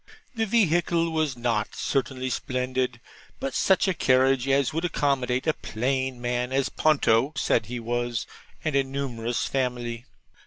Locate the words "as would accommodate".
4.47-5.45